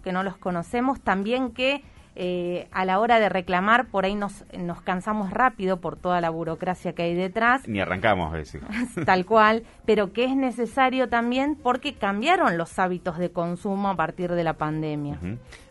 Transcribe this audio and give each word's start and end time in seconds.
que 0.00 0.12
no 0.12 0.22
los 0.22 0.36
conocemos, 0.36 1.00
también 1.00 1.52
que 1.52 1.82
eh, 2.16 2.66
a 2.72 2.84
la 2.84 2.98
hora 2.98 3.20
de 3.20 3.28
reclamar 3.28 3.86
por 3.86 4.04
ahí 4.04 4.14
nos, 4.14 4.44
nos 4.58 4.82
cansamos 4.82 5.30
rápido 5.30 5.80
por 5.80 5.96
toda 5.96 6.20
la 6.20 6.28
burocracia 6.28 6.92
que 6.92 7.02
hay 7.02 7.14
detrás. 7.14 7.66
Ni 7.68 7.80
arrancamos 7.80 8.32
a 8.32 8.36
veces. 8.36 8.60
Tal 9.06 9.24
cual, 9.24 9.62
pero 9.86 10.12
que 10.12 10.24
es 10.24 10.34
necesario 10.34 11.08
también 11.08 11.56
porque 11.56 11.94
cambiaron 11.94 12.58
los 12.58 12.78
hábitos 12.78 13.16
de 13.18 13.30
consumo 13.30 13.88
a 13.88 13.96
partir 13.96 14.32
de 14.32 14.44
la 14.44 14.54
pandemia. 14.54 15.18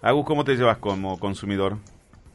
Agus, 0.01 0.25
¿cómo 0.25 0.45
te 0.45 0.55
llevas 0.55 0.77
como 0.77 1.19
consumidor? 1.19 1.77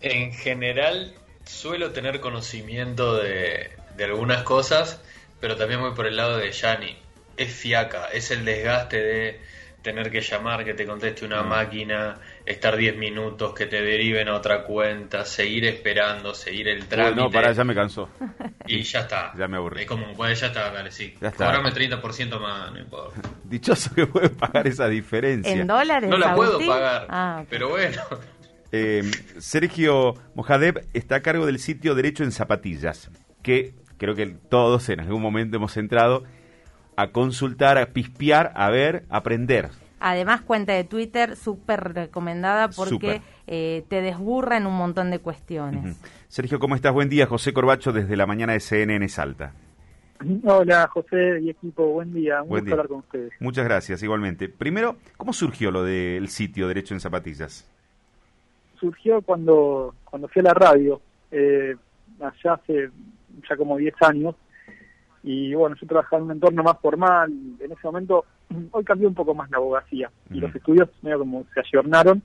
En 0.01 0.33
general, 0.33 1.15
suelo 1.45 1.93
tener 1.93 2.21
conocimiento 2.21 3.17
de, 3.17 3.71
de 3.97 4.05
algunas 4.05 4.43
cosas, 4.43 5.03
pero 5.41 5.57
también 5.57 5.81
voy 5.81 5.95
por 5.95 6.07
el 6.07 6.17
lado 6.17 6.37
de 6.37 6.53
Yanni. 6.53 6.97
Es 7.39 7.53
fiaca, 7.53 8.09
es 8.13 8.31
el 8.31 8.45
desgaste 8.45 9.03
de 9.03 9.41
tener 9.85 10.11
que 10.11 10.23
llamar, 10.23 10.65
que 10.65 10.73
te 10.73 10.87
conteste 10.87 11.27
una 11.27 11.43
mm. 11.43 11.49
máquina, 11.49 12.19
estar 12.45 12.75
10 12.75 12.97
minutos, 12.97 13.55
que 13.55 13.67
te 13.67 13.83
deriven 13.83 14.29
a 14.29 14.35
otra 14.35 14.65
cuenta, 14.65 15.27
seguir 15.27 15.67
esperando, 15.67 16.35
seguir 16.35 16.69
el 16.69 16.87
trámite. 16.87 17.21
no, 17.21 17.31
para, 17.31 17.53
ya 17.53 17.63
me 17.63 17.75
cansó. 17.75 18.09
Y 18.67 18.83
ya 18.83 19.01
está. 19.01 19.31
Ya 19.37 19.47
me 19.47 19.59
aburrí. 19.59 19.83
Es 19.83 19.87
como, 19.87 20.11
pues 20.15 20.41
ya 20.41 20.47
está, 20.47 20.71
dale, 20.71 20.91
sí. 20.91 21.15
Ya 21.21 21.29
está. 21.29 21.53
30% 21.53 22.41
más, 22.41 22.73
no 22.73 22.81
importa. 22.81 23.21
Dichoso 23.45 23.95
que 23.95 24.07
puede 24.07 24.31
pagar 24.31 24.67
esa 24.67 24.89
diferencia. 24.89 25.53
¿En 25.53 25.67
dólares? 25.67 26.09
No 26.09 26.17
la 26.17 26.35
puedo 26.35 26.59
pagar, 26.59 27.07
ah, 27.11 27.45
pero 27.51 27.69
bueno. 27.69 28.01
Eh, 28.73 29.03
Sergio 29.39 30.15
Mojadeb 30.35 30.87
está 30.95 31.17
a 31.17 31.21
cargo 31.21 31.45
del 31.45 31.59
sitio 31.59 31.95
Derecho 31.95 32.25
en 32.25 32.33
Zapatillas, 32.33 33.11
que 33.43 33.75
creo 33.99 34.15
que 34.15 34.27
todos 34.49 34.89
en 34.89 35.01
algún 35.01 35.21
momento 35.21 35.59
hemos 35.59 35.77
entrado 35.77 36.25
a 36.97 37.09
consultar, 37.09 37.79
a 37.79 37.87
pispear, 37.87 38.53
a 38.55 38.71
ver, 38.71 39.05
a 39.09 39.19
aprender. 39.19 39.71
Además, 40.01 40.43
cuenta 40.43 40.75
de 40.75 40.85
Twitter 40.85 41.35
súper 41.35 41.95
recomendada 41.95 42.69
porque 42.69 43.23
eh, 43.47 43.85
te 43.89 44.03
desburra 44.03 44.59
en 44.59 44.67
un 44.67 44.77
montón 44.77 45.11
de 45.11 45.19
cuestiones. 45.19 45.99
Sergio, 46.29 46.59
¿cómo 46.59 46.75
estás? 46.75 46.93
Buen 46.93 47.09
día. 47.09 47.27
José 47.27 47.55
Corbacho 47.55 47.91
desde 47.93 48.17
la 48.17 48.27
mañana 48.27 48.53
de 48.53 48.61
CNN 48.61 49.09
Salta. 49.09 49.55
Hola, 50.45 50.89
José 50.89 51.41
y 51.41 51.51
equipo. 51.51 51.87
Buen 51.87 52.13
día. 52.13 52.43
Un 52.43 52.49
gusto 52.49 52.71
hablar 52.73 52.89
con 52.89 52.99
ustedes. 52.99 53.33
Muchas 53.41 53.65
gracias, 53.65 54.03
igualmente. 54.03 54.49
Primero, 54.49 54.97
¿cómo 55.17 55.33
surgió 55.33 55.71
lo 55.71 55.83
del 55.83 56.29
sitio 56.29 56.69
Derecho 56.69 56.95
en 56.95 57.01
Zapatillas? 57.01 57.67
Surgió 58.79 59.23
cuando, 59.23 59.95
cuando 60.05 60.29
fui 60.29 60.41
a 60.41 60.45
la 60.45 60.55
radio, 60.55 61.01
eh, 61.31 61.77
allá 62.21 62.55
hace 62.55 62.91
ya 63.49 63.57
como 63.57 63.77
10 63.77 63.95
años, 64.03 64.35
y 65.25 65.55
bueno, 65.55 65.75
yo 65.81 65.87
trabajaba 65.87 66.19
en 66.19 66.25
un 66.25 66.33
entorno 66.33 66.63
más 66.63 66.79
formal, 66.81 67.33
en 67.59 67.73
ese 67.73 67.81
momento, 67.83 68.27
hoy 68.71 68.85
cambió 68.85 69.09
un 69.09 69.15
poco 69.15 69.35
más 69.35 69.51
la 69.51 69.57
abogacía, 69.57 70.11
y 70.31 70.39
los 70.39 70.55
estudios 70.55 70.91
medio 71.01 71.21
como 71.21 71.47
se 71.55 71.61
ayornaron, 71.61 72.23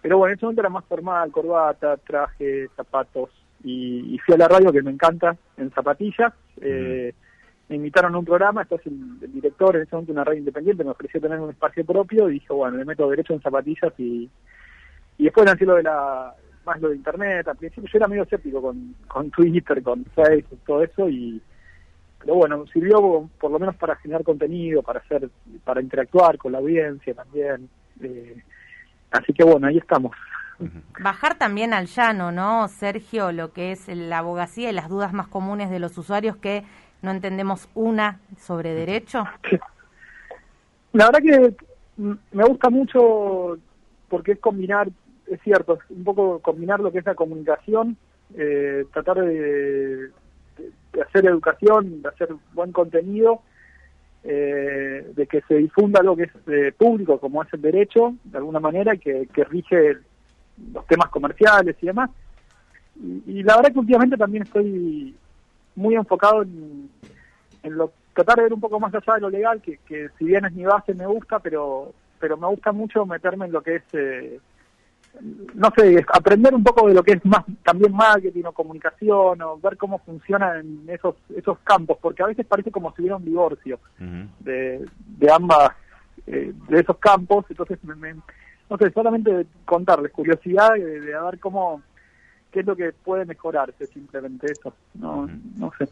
pero 0.00 0.16
bueno, 0.18 0.32
en 0.32 0.36
ese 0.38 0.46
momento 0.46 0.62
era 0.62 0.70
más 0.70 0.84
formal, 0.86 1.30
corbata, 1.30 1.98
traje, 1.98 2.68
zapatos, 2.74 3.30
y, 3.62 4.18
fui 4.24 4.34
a 4.34 4.38
la 4.38 4.48
radio 4.48 4.72
que 4.72 4.82
me 4.82 4.90
encanta, 4.90 5.36
en 5.58 5.70
zapatillas, 5.72 6.32
eh, 6.60 7.12
me 7.68 7.76
invitaron 7.76 8.14
a 8.14 8.18
un 8.18 8.24
programa, 8.24 8.62
esto 8.62 8.76
es 8.76 8.86
el, 8.86 9.20
director, 9.32 9.76
en 9.76 9.82
ese 9.82 9.94
momento 9.94 10.12
una 10.12 10.24
radio 10.24 10.38
independiente, 10.38 10.84
me 10.84 10.92
ofreció 10.92 11.20
tener 11.20 11.38
un 11.38 11.50
espacio 11.50 11.84
propio, 11.84 12.30
y 12.30 12.34
dije, 12.34 12.50
bueno, 12.50 12.78
le 12.78 12.86
meto 12.86 13.10
derecho 13.10 13.34
en 13.34 13.42
zapatillas, 13.42 13.92
y, 13.98 14.30
y 15.18 15.24
después 15.24 15.44
nació 15.44 15.66
lo 15.66 15.74
de 15.74 15.82
la, 15.82 16.34
más 16.64 16.80
lo 16.80 16.88
de 16.88 16.96
internet, 16.96 17.46
al 17.46 17.56
principio 17.56 17.90
yo 17.92 17.98
era 17.98 18.08
medio 18.08 18.22
escéptico 18.22 18.62
con, 18.62 18.94
con 19.06 19.30
Twitter, 19.30 19.82
con 19.82 20.02
Facebook, 20.06 20.60
todo 20.64 20.82
eso, 20.82 21.10
y 21.10 21.42
pero 22.26 22.38
bueno, 22.38 22.66
sirvió 22.72 23.30
por 23.38 23.52
lo 23.52 23.58
menos 23.60 23.76
para 23.76 23.94
generar 23.94 24.24
contenido, 24.24 24.82
para 24.82 24.98
hacer, 24.98 25.30
para 25.62 25.80
interactuar 25.80 26.36
con 26.38 26.50
la 26.50 26.58
audiencia 26.58 27.14
también. 27.14 27.68
Eh, 28.02 28.42
así 29.12 29.32
que 29.32 29.44
bueno, 29.44 29.68
ahí 29.68 29.78
estamos. 29.78 30.10
Bajar 30.98 31.38
también 31.38 31.72
al 31.72 31.86
llano, 31.86 32.32
¿no, 32.32 32.66
Sergio? 32.66 33.30
Lo 33.30 33.52
que 33.52 33.70
es 33.70 33.86
la 33.86 34.18
abogacía 34.18 34.70
y 34.70 34.72
las 34.72 34.88
dudas 34.88 35.12
más 35.12 35.28
comunes 35.28 35.70
de 35.70 35.78
los 35.78 35.96
usuarios 35.98 36.36
que 36.36 36.64
no 37.00 37.12
entendemos 37.12 37.68
una 37.76 38.18
sobre 38.38 38.74
derecho. 38.74 39.22
La 40.94 41.06
verdad 41.06 41.20
que 41.22 41.54
me 41.96 42.44
gusta 42.44 42.70
mucho 42.70 43.56
porque 44.08 44.32
es 44.32 44.40
combinar, 44.40 44.88
es 45.28 45.40
cierto, 45.42 45.78
un 45.90 46.02
poco 46.02 46.40
combinar 46.40 46.80
lo 46.80 46.90
que 46.90 46.98
es 46.98 47.06
la 47.06 47.14
comunicación, 47.14 47.96
eh, 48.36 48.84
tratar 48.92 49.18
de 49.18 50.10
de 50.92 51.02
hacer 51.02 51.26
educación, 51.26 52.02
de 52.02 52.08
hacer 52.08 52.28
buen 52.52 52.72
contenido, 52.72 53.42
eh, 54.24 55.12
de 55.14 55.26
que 55.26 55.42
se 55.42 55.54
difunda 55.54 56.02
lo 56.02 56.16
que 56.16 56.24
es 56.24 56.32
eh, 56.48 56.72
público, 56.76 57.18
como 57.18 57.42
es 57.42 57.52
el 57.52 57.62
derecho, 57.62 58.14
de 58.24 58.38
alguna 58.38 58.60
manera, 58.60 58.96
que, 58.96 59.28
que 59.32 59.44
rige 59.44 59.98
los 60.72 60.86
temas 60.86 61.08
comerciales 61.10 61.76
y 61.80 61.86
demás. 61.86 62.10
Y, 63.26 63.42
la 63.42 63.56
verdad 63.56 63.72
que 63.72 63.78
últimamente 63.78 64.16
también 64.16 64.44
estoy 64.44 65.14
muy 65.74 65.94
enfocado 65.94 66.42
en, 66.42 66.88
en 67.62 67.76
lo, 67.76 67.92
tratar 68.14 68.36
de 68.36 68.42
ver 68.44 68.54
un 68.54 68.60
poco 68.60 68.80
más 68.80 68.94
allá 68.94 69.14
de 69.14 69.20
lo 69.20 69.30
legal, 69.30 69.60
que, 69.60 69.78
que 69.86 70.08
si 70.18 70.24
bien 70.24 70.44
es 70.46 70.52
mi 70.52 70.64
base 70.64 70.94
me 70.94 71.06
gusta, 71.06 71.38
pero 71.38 71.92
pero 72.18 72.36
me 72.36 72.46
gusta 72.46 72.72
mucho 72.72 73.06
meterme 73.06 73.46
en 73.46 73.52
lo 73.52 73.62
que 73.62 73.76
es 73.76 73.82
eh, 73.92 74.40
no 75.20 75.72
sé, 75.76 76.04
aprender 76.12 76.54
un 76.54 76.62
poco 76.62 76.88
de 76.88 76.94
lo 76.94 77.02
que 77.02 77.12
es 77.12 77.24
más 77.24 77.44
también 77.64 77.92
marketing 77.92 78.44
o 78.44 78.52
comunicación 78.52 79.40
o 79.42 79.58
ver 79.58 79.76
cómo 79.76 79.98
funciona 80.00 80.58
en 80.58 80.84
esos 80.88 81.14
esos 81.34 81.58
campos, 81.60 81.98
porque 82.00 82.22
a 82.22 82.26
veces 82.26 82.46
parece 82.46 82.70
como 82.70 82.94
si 82.94 83.02
hubiera 83.02 83.16
un 83.16 83.24
divorcio 83.24 83.78
de, 84.40 84.84
de 84.98 85.32
ambas, 85.32 85.70
eh, 86.26 86.52
de 86.68 86.80
esos 86.80 86.98
campos, 86.98 87.46
entonces 87.48 87.78
me, 87.84 88.14
no 88.68 88.76
sé, 88.78 88.90
solamente 88.90 89.46
contarles 89.64 90.12
curiosidad 90.12 90.74
de, 90.74 91.00
de, 91.00 91.20
ver 91.20 91.38
cómo, 91.40 91.82
qué 92.50 92.60
es 92.60 92.66
lo 92.66 92.76
que 92.76 92.92
puede 92.92 93.24
mejorarse, 93.24 93.86
simplemente 93.86 94.52
eso, 94.52 94.74
no, 94.94 95.28
no 95.56 95.72
sé. 95.78 95.88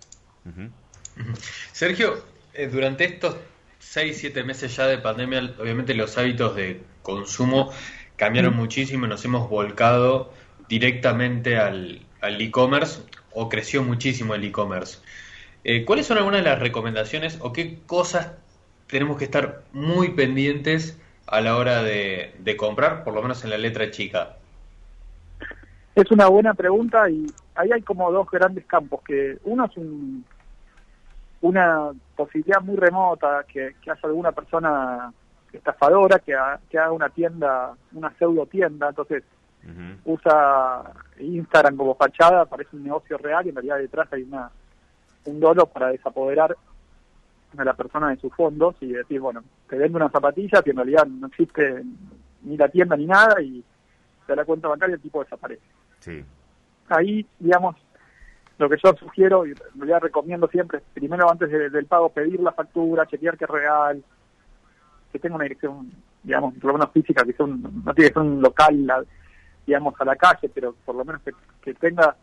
Sergio, 1.72 2.14
eh, 2.52 2.68
durante 2.68 3.04
estos 3.04 3.36
seis, 3.78 4.18
siete 4.18 4.42
meses 4.44 4.74
ya 4.76 4.86
de 4.86 4.98
pandemia, 4.98 5.54
obviamente 5.58 5.94
los 5.94 6.16
hábitos 6.18 6.56
de 6.56 6.82
consumo 7.02 7.70
cambiaron 8.16 8.54
mm. 8.54 8.58
muchísimo 8.58 9.06
nos 9.06 9.24
hemos 9.24 9.48
volcado 9.48 10.32
directamente 10.68 11.58
al 11.58 12.00
e-commerce 12.22 13.02
o 13.32 13.48
creció 13.48 13.82
muchísimo 13.82 14.34
el 14.34 14.44
e-commerce. 14.44 14.98
Eh, 15.64 15.84
¿Cuáles 15.84 16.06
son 16.06 16.18
algunas 16.18 16.44
de 16.44 16.50
las 16.50 16.60
recomendaciones 16.60 17.38
o 17.40 17.52
qué 17.52 17.78
cosas 17.86 18.32
tenemos 18.86 19.18
que 19.18 19.24
estar 19.24 19.62
muy 19.72 20.10
pendientes 20.10 21.00
a 21.26 21.40
la 21.40 21.56
hora 21.56 21.82
de, 21.82 22.54
comprar, 22.58 23.02
por 23.02 23.14
lo 23.14 23.22
menos 23.22 23.44
en 23.44 23.50
la 23.50 23.58
letra 23.58 23.90
chica? 23.90 24.36
Es 25.94 26.10
una 26.10 26.28
buena 26.28 26.52
pregunta 26.54 27.08
y 27.08 27.26
ahí 27.54 27.70
hay 27.72 27.82
como 27.82 28.12
dos 28.12 28.30
grandes 28.30 28.66
campos, 28.66 29.00
que 29.06 29.38
uno 29.44 29.64
es 29.64 29.76
un, 29.78 30.24
una 31.40 31.92
posibilidad 32.14 32.60
muy 32.60 32.76
remota, 32.76 33.44
que, 33.50 33.74
que 33.82 33.90
haya 33.90 34.00
alguna 34.02 34.32
persona 34.32 35.12
estafadora 35.56 36.18
que, 36.18 36.34
que 36.68 36.78
haga 36.78 36.92
una 36.92 37.08
tienda, 37.08 37.74
una 37.92 38.12
pseudo 38.16 38.46
tienda, 38.46 38.88
entonces 38.88 39.22
usa 40.04 40.92
Instagram 41.18 41.76
como 41.76 41.94
fachada, 41.94 42.44
parece 42.44 42.76
un 42.76 42.84
negocio 42.84 43.16
real 43.16 43.46
y 43.46 43.48
en 43.48 43.54
realidad 43.54 43.78
detrás 43.78 44.12
hay 44.12 44.22
una 44.22 44.50
un 45.24 45.40
dolo 45.40 45.66
para 45.66 45.88
desapoderar 45.88 46.54
a 47.56 47.64
la 47.64 47.74
persona 47.74 48.10
de 48.10 48.16
sus 48.16 48.34
fondos 48.34 48.74
y 48.80 48.88
decir, 48.88 49.20
bueno, 49.20 49.42
te 49.68 49.78
vende 49.78 49.96
una 49.96 50.10
zapatilla 50.10 50.62
que 50.62 50.70
en 50.70 50.76
realidad 50.76 51.06
no 51.06 51.28
existe 51.28 51.82
ni 52.42 52.56
la 52.56 52.68
tienda 52.68 52.96
ni 52.96 53.06
nada 53.06 53.40
y 53.40 53.64
te 54.26 54.36
la 54.36 54.44
cuenta 54.44 54.68
bancaria 54.68 54.96
el 54.96 55.00
tipo 55.00 55.22
desaparece. 55.22 55.62
Sí. 56.00 56.24
Ahí, 56.88 57.26
digamos, 57.38 57.76
lo 58.58 58.68
que 58.68 58.76
yo 58.82 58.94
sugiero 58.94 59.46
y 59.46 59.50
en 59.50 59.56
realidad 59.76 60.00
recomiendo 60.02 60.48
siempre, 60.48 60.82
primero 60.92 61.30
antes 61.30 61.50
del 61.50 61.86
pago 61.86 62.10
pedir 62.10 62.40
la 62.40 62.52
factura, 62.52 63.06
chequear 63.06 63.36
que 63.38 63.44
es 63.44 63.50
real, 63.50 64.02
que 65.14 65.20
tenga 65.20 65.36
una 65.36 65.44
dirección, 65.44 65.92
digamos, 66.24 66.54
por 66.54 66.64
lo 66.64 66.72
menos 66.72 66.90
física, 66.90 67.24
que 67.24 67.34
sea 67.34 67.46
un, 67.46 67.62
no 67.84 67.94
tiene 67.94 68.10
que 68.10 68.14
ser 68.14 68.22
un 68.24 68.42
local, 68.42 69.06
digamos, 69.64 69.94
a 70.00 70.04
la 70.04 70.16
calle, 70.16 70.50
pero 70.52 70.74
por 70.84 70.96
lo 70.96 71.04
menos 71.04 71.22
que, 71.62 71.72
tenga 71.74 72.16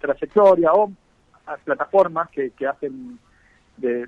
trayectoria 0.00 0.72
o 0.72 0.92
plataformas 1.64 2.30
que, 2.30 2.50
que 2.50 2.68
hacen 2.68 3.18
de, 3.76 4.06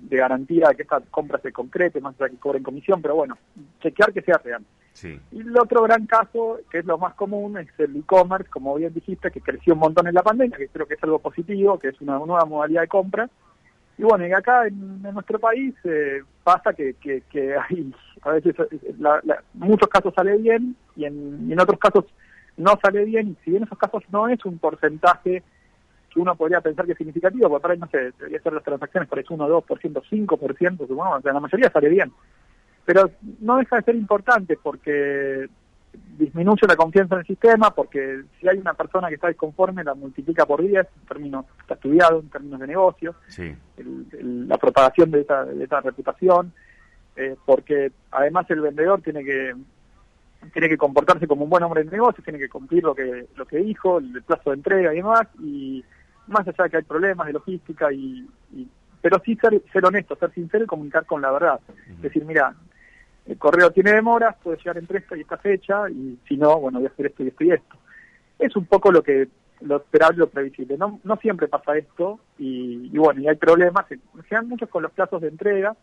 de 0.00 0.16
garantía 0.16 0.74
que 0.74 0.82
esta 0.82 1.00
compra 1.12 1.38
se 1.38 1.52
concrete, 1.52 2.00
más 2.00 2.20
allá 2.20 2.28
que 2.28 2.38
cobren 2.38 2.64
comisión, 2.64 3.00
pero 3.00 3.14
bueno, 3.14 3.38
chequear 3.80 4.12
que 4.12 4.22
sea 4.22 4.38
real. 4.38 4.64
Sí. 4.92 5.20
Y 5.30 5.42
el 5.42 5.56
otro 5.56 5.84
gran 5.84 6.06
caso, 6.06 6.58
que 6.72 6.78
es 6.78 6.84
lo 6.84 6.98
más 6.98 7.14
común, 7.14 7.56
es 7.56 7.68
el 7.78 7.94
e-commerce, 7.94 8.50
como 8.50 8.74
bien 8.74 8.92
dijiste, 8.92 9.30
que 9.30 9.40
creció 9.40 9.74
un 9.74 9.78
montón 9.78 10.08
en 10.08 10.14
la 10.14 10.24
pandemia, 10.24 10.58
que 10.58 10.66
creo 10.66 10.88
que 10.88 10.94
es 10.94 11.02
algo 11.04 11.20
positivo, 11.20 11.78
que 11.78 11.90
es 11.90 12.00
una 12.00 12.18
nueva 12.18 12.44
modalidad 12.46 12.80
de 12.80 12.88
compra, 12.88 13.30
y 14.00 14.02
bueno, 14.02 14.26
y 14.26 14.32
acá 14.32 14.66
en, 14.66 15.02
nuestro 15.02 15.38
país 15.38 15.74
eh, 15.84 16.22
pasa 16.42 16.72
que, 16.72 16.94
que, 16.94 17.22
hay, 17.54 17.92
a 18.22 18.30
veces 18.32 18.56
la, 18.98 19.20
muchos 19.52 19.88
casos 19.88 20.14
sale 20.16 20.38
bien 20.38 20.74
y 20.96 21.04
en, 21.04 21.52
en 21.52 21.60
otros 21.60 21.78
casos 21.78 22.06
no 22.56 22.78
sale 22.82 23.04
bien. 23.04 23.28
Y 23.28 23.44
si 23.44 23.50
bien 23.50 23.62
en 23.62 23.66
esos 23.66 23.76
casos 23.76 24.02
no 24.10 24.26
es 24.26 24.42
un 24.46 24.58
porcentaje 24.58 25.42
que 26.08 26.18
uno 26.18 26.34
podría 26.34 26.62
pensar 26.62 26.86
que 26.86 26.92
es 26.92 26.98
significativo, 26.98 27.50
porque 27.50 27.62
para 27.62 27.74
ahí, 27.74 27.80
no 27.80 27.88
sé, 27.88 28.12
debería 28.18 28.40
ser 28.40 28.54
las 28.54 28.64
transacciones 28.64 29.06
por 29.06 29.18
eso 29.18 29.34
1, 29.34 29.48
2%, 29.48 30.02
5%, 30.10 30.78
supongo, 30.78 31.10
o 31.10 31.20
sea, 31.20 31.32
la 31.34 31.40
mayoría 31.40 31.70
sale 31.70 31.90
bien. 31.90 32.10
pero 32.86 33.10
no 33.40 33.58
deja 33.58 33.76
de 33.76 33.82
ser 33.82 33.96
importante 33.96 34.58
porque 34.62 35.46
disminuye 35.92 36.66
la 36.66 36.76
confianza 36.76 37.14
en 37.14 37.20
el 37.20 37.26
sistema, 37.26 37.70
porque 37.74 38.22
si 38.38 38.48
hay 38.48 38.58
una 38.58 38.74
persona 38.74 39.08
que 39.08 39.14
está 39.14 39.28
disconforme, 39.28 39.82
la 39.82 39.94
multiplica 39.94 40.46
por 40.46 40.62
10, 40.62 40.74
en 40.74 41.06
términos, 41.06 41.46
está 41.60 41.74
estudiado 41.74 42.20
en 42.20 42.28
términos 42.28 42.60
de 42.60 42.66
negocio, 42.66 43.14
la 44.20 44.58
propagación 44.58 45.10
de 45.10 45.22
esa, 45.22 45.44
de 45.44 45.64
esa 45.64 45.80
reputación, 45.80 46.52
eh, 47.16 47.36
porque 47.44 47.92
además 48.10 48.46
el 48.50 48.60
vendedor 48.60 49.00
tiene 49.02 49.24
que 49.24 49.54
tiene 50.54 50.70
que 50.70 50.78
comportarse 50.78 51.26
como 51.26 51.44
un 51.44 51.50
buen 51.50 51.62
hombre 51.62 51.84
de 51.84 51.90
negocio, 51.90 52.24
tiene 52.24 52.38
que 52.38 52.48
cumplir 52.48 52.82
lo 52.82 52.94
que 52.94 53.26
lo 53.36 53.46
que 53.46 53.58
dijo, 53.58 53.98
el 53.98 54.22
plazo 54.22 54.50
de 54.50 54.56
entrega 54.56 54.92
y 54.92 54.96
demás, 54.96 55.26
y 55.38 55.84
más 56.28 56.46
allá 56.48 56.64
de 56.64 56.70
que 56.70 56.76
hay 56.78 56.82
problemas 56.82 57.26
de 57.26 57.34
logística 57.34 57.92
y, 57.92 58.26
pero 59.02 59.20
sí 59.24 59.36
ser, 59.36 59.60
ser 59.72 59.84
honesto, 59.84 60.16
ser 60.16 60.32
sincero 60.32 60.64
y 60.64 60.66
comunicar 60.66 61.04
con 61.04 61.20
la 61.20 61.30
verdad. 61.30 61.60
Es 61.90 62.02
decir, 62.02 62.24
mira, 62.24 62.54
el 63.26 63.38
correo 63.38 63.70
tiene 63.70 63.92
demoras, 63.92 64.36
puede 64.42 64.58
llegar 64.58 64.78
entre 64.78 64.98
esta 64.98 65.16
y 65.16 65.20
esta 65.20 65.36
fecha, 65.36 65.88
y 65.90 66.18
si 66.26 66.36
no, 66.36 66.58
bueno, 66.58 66.78
voy 66.78 66.88
a 66.88 66.90
hacer 66.90 67.06
esto 67.06 67.22
y 67.22 67.28
esto 67.28 67.44
y 67.44 67.52
esto. 67.52 67.76
Es 68.38 68.56
un 68.56 68.66
poco 68.66 68.90
lo 68.90 69.02
que 69.02 69.28
lo 69.60 69.76
esperable, 69.76 70.18
lo 70.18 70.28
previsible. 70.28 70.78
No, 70.78 71.00
no 71.04 71.16
siempre 71.16 71.46
pasa 71.48 71.76
esto, 71.76 72.20
y, 72.38 72.88
bueno, 72.96 73.20
y 73.20 73.28
hay 73.28 73.36
problemas, 73.36 73.86
se 73.88 73.98
dan 74.34 74.48
muchos 74.48 74.68
con 74.68 74.82
los 74.82 74.92
plazos 74.92 75.20
de 75.20 75.28
entrega, 75.28 75.76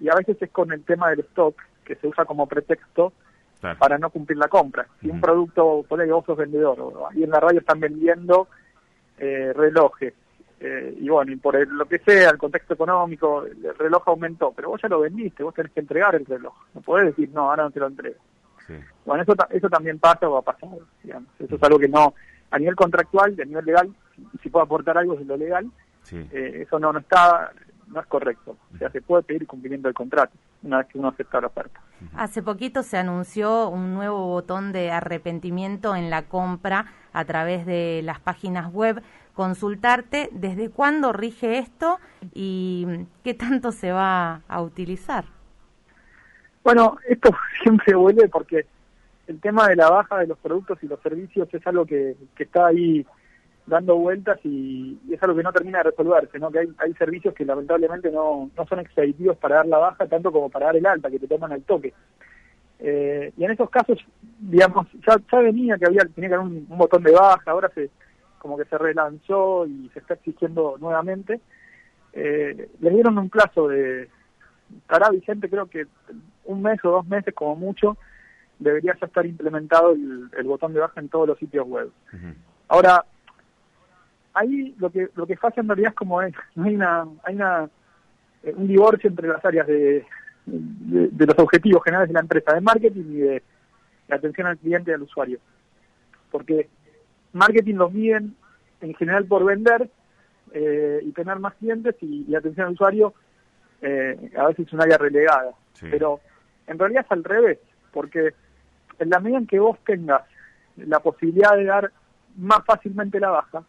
y 0.00 0.08
a 0.08 0.14
veces 0.14 0.40
es 0.40 0.50
con 0.50 0.72
el 0.72 0.84
tema 0.84 1.10
del 1.10 1.20
stock, 1.20 1.56
que 1.84 1.96
se 1.96 2.06
usa 2.06 2.24
como 2.24 2.46
pretexto 2.46 3.12
para 3.78 3.96
no 3.98 4.10
cumplir 4.10 4.38
la 4.38 4.48
compra. 4.48 4.86
Si 5.00 5.08
un 5.08 5.20
producto, 5.20 5.84
pone 5.88 6.04
que 6.04 6.12
vos 6.12 6.24
sos 6.24 6.36
vendedor, 6.36 6.80
o 6.80 7.08
ahí 7.08 7.22
en 7.22 7.30
la 7.30 7.38
radio 7.38 7.60
están 7.60 7.80
vendiendo 7.80 8.48
eh, 9.18 9.52
relojes, 9.54 10.14
eh, 10.64 10.94
y 10.96 11.08
bueno, 11.08 11.32
y 11.32 11.36
por 11.36 11.66
lo 11.66 11.86
que 11.86 11.98
sea, 11.98 12.30
el 12.30 12.38
contexto 12.38 12.74
económico, 12.74 13.44
el 13.44 13.76
reloj 13.76 14.04
aumentó, 14.06 14.52
pero 14.54 14.68
vos 14.68 14.80
ya 14.80 14.88
lo 14.88 15.00
vendiste, 15.00 15.42
vos 15.42 15.52
tenés 15.52 15.72
que 15.72 15.80
entregar 15.80 16.14
el 16.14 16.24
reloj. 16.24 16.54
No 16.72 16.80
podés 16.82 17.06
decir, 17.06 17.30
no, 17.34 17.50
ahora 17.50 17.64
no 17.64 17.72
te 17.72 17.80
lo 17.80 17.88
entrego. 17.88 18.20
Bueno, 19.04 19.24
eso, 19.24 19.34
eso 19.50 19.68
también 19.68 19.98
pasa 19.98 20.28
o 20.28 20.36
ha 20.36 20.42
pasado, 20.42 20.78
digamos. 21.02 21.28
Eso 21.40 21.56
es 21.56 21.62
algo 21.64 21.80
que 21.80 21.88
no, 21.88 22.14
a 22.52 22.58
nivel 22.60 22.76
contractual, 22.76 23.34
a 23.42 23.44
nivel 23.44 23.64
legal, 23.64 23.92
si 24.40 24.50
puedo 24.50 24.64
aportar 24.64 24.96
algo 24.96 25.16
de 25.16 25.24
lo 25.24 25.36
legal, 25.36 25.68
eh, 26.12 26.62
eso 26.64 26.78
no, 26.78 26.92
no 26.92 27.00
está, 27.00 27.50
no 27.88 28.00
es 28.00 28.06
correcto. 28.06 28.56
O 28.72 28.78
sea, 28.78 28.88
se 28.90 29.02
puede 29.02 29.24
pedir 29.24 29.48
cumplimiento 29.48 29.88
del 29.88 29.94
contrato 29.94 30.32
una 30.62 30.78
vez 30.78 30.86
que 30.86 30.98
uno 30.98 31.08
acepta 31.08 31.40
la 31.40 31.48
oferta. 31.48 31.80
Hace 32.14 32.40
poquito 32.40 32.84
se 32.84 32.98
anunció 32.98 33.68
un 33.68 33.94
nuevo 33.94 34.26
botón 34.28 34.72
de 34.72 34.92
arrepentimiento 34.92 35.96
en 35.96 36.08
la 36.08 36.22
compra 36.22 36.86
a 37.12 37.24
través 37.24 37.66
de 37.66 38.00
las 38.04 38.20
páginas 38.20 38.72
web 38.72 39.02
consultarte 39.34 40.28
desde 40.32 40.70
cuándo 40.70 41.12
rige 41.12 41.58
esto 41.58 41.98
y 42.34 42.86
qué 43.24 43.34
tanto 43.34 43.72
se 43.72 43.92
va 43.92 44.42
a 44.48 44.62
utilizar. 44.62 45.24
Bueno, 46.62 46.98
esto 47.08 47.30
siempre 47.62 47.94
vuelve 47.94 48.28
porque 48.28 48.66
el 49.26 49.40
tema 49.40 49.68
de 49.68 49.76
la 49.76 49.90
baja 49.90 50.18
de 50.18 50.26
los 50.26 50.38
productos 50.38 50.78
y 50.82 50.86
los 50.86 51.00
servicios 51.00 51.48
es 51.52 51.66
algo 51.66 51.86
que, 51.86 52.16
está 52.38 52.66
ahí 52.66 53.06
dando 53.66 53.96
vueltas 53.96 54.38
y, 54.44 54.98
es 55.10 55.22
algo 55.22 55.36
que 55.36 55.42
no 55.42 55.52
termina 55.52 55.78
de 55.78 55.84
resolverse, 55.84 56.38
¿no? 56.38 56.50
que 56.50 56.60
hay, 56.60 56.68
hay 56.78 56.92
servicios 56.94 57.34
que 57.34 57.44
lamentablemente 57.44 58.10
no, 58.10 58.50
no 58.56 58.66
son 58.66 58.80
expeditivos 58.80 59.36
para 59.36 59.56
dar 59.56 59.66
la 59.66 59.78
baja 59.78 60.06
tanto 60.06 60.32
como 60.32 60.50
para 60.50 60.66
dar 60.66 60.76
el 60.76 60.86
alta, 60.86 61.10
que 61.10 61.18
te 61.18 61.28
toman 61.28 61.52
al 61.52 61.62
toque. 61.62 61.94
Eh, 62.84 63.32
y 63.36 63.44
en 63.44 63.50
esos 63.52 63.70
casos, 63.70 63.98
digamos, 64.40 64.88
ya, 65.06 65.16
ya 65.30 65.38
venía 65.38 65.78
que 65.78 65.86
había 65.86 66.02
tenía 66.14 66.30
que 66.30 66.34
haber 66.34 66.48
un 66.48 66.66
botón 66.68 67.04
de 67.04 67.12
baja, 67.12 67.52
ahora 67.52 67.70
se, 67.72 67.90
como 68.42 68.58
que 68.58 68.64
se 68.64 68.76
relanzó 68.76 69.66
y 69.66 69.88
se 69.94 70.00
está 70.00 70.14
exigiendo 70.14 70.76
nuevamente. 70.80 71.40
Eh, 72.12 72.68
les 72.80 72.92
dieron 72.92 73.16
un 73.16 73.30
plazo 73.30 73.68
de, 73.68 74.08
estará 74.78 75.10
vigente 75.10 75.48
creo 75.48 75.66
que 75.66 75.86
un 76.46 76.60
mes 76.60 76.84
o 76.84 76.90
dos 76.90 77.06
meses 77.06 77.32
como 77.34 77.54
mucho, 77.54 77.96
debería 78.58 78.96
ya 79.00 79.06
estar 79.06 79.24
implementado 79.24 79.92
el, 79.92 80.44
botón 80.44 80.74
de 80.74 80.80
baja 80.80 81.00
en 81.00 81.08
todos 81.08 81.28
los 81.28 81.38
sitios 81.38 81.64
web. 81.68 81.92
Ahora, 82.66 83.04
ahí 84.34 84.74
lo 84.80 84.90
que 84.90 85.08
lo 85.14 85.24
que 85.24 85.36
falla 85.36 85.62
en 85.62 85.68
realidad 85.68 85.90
es 85.90 85.96
como 85.96 86.20
es, 86.20 86.34
no 86.56 86.64
hay 86.66 86.74
una 86.74 87.06
hay 87.22 87.34
una 87.36 87.70
eh, 88.42 88.54
un 88.56 88.66
divorcio 88.66 89.08
entre 89.08 89.28
las 89.28 89.44
áreas 89.44 89.68
de, 89.68 90.04
de, 90.46 91.26
los 91.26 91.38
objetivos 91.38 91.84
generales 91.84 92.08
de 92.08 92.14
la 92.14 92.20
empresa 92.20 92.54
de 92.54 92.60
marketing 92.60 93.04
y 93.04 93.18
de 93.18 93.42
la 94.08 94.16
atención 94.16 94.48
al 94.48 94.58
cliente 94.58 94.90
y 94.90 94.94
al 94.94 95.02
usuario 95.02 95.38
porque 96.32 96.68
marketing 97.32 97.74
los 97.74 97.92
miden 97.92 98.36
en 98.80 98.94
general 98.94 99.26
por 99.26 99.44
vender 99.44 99.88
eh, 100.52 101.00
y 101.02 101.12
tener 101.12 101.38
más 101.38 101.54
clientes 101.54 101.96
y, 102.00 102.34
atención 102.34 102.66
al 102.66 102.72
usuario 102.74 103.14
eh, 103.80 104.32
a 104.36 104.46
veces 104.46 104.66
es 104.66 104.72
un 104.72 104.82
área 104.82 104.98
relegada. 104.98 105.52
Pero 105.80 106.20
en 106.66 106.78
realidad 106.78 107.04
es 107.04 107.12
al 107.12 107.24
revés, 107.24 107.58
porque 107.92 108.34
en 108.98 109.10
la 109.10 109.18
medida 109.18 109.38
en 109.38 109.46
que 109.46 109.58
vos 109.58 109.78
tengas 109.84 110.22
la 110.76 111.00
posibilidad 111.00 111.56
de 111.56 111.64
dar 111.64 111.92
más 112.36 112.64
fácilmente 112.64 113.18
la 113.18 113.30
baja, 113.30 113.64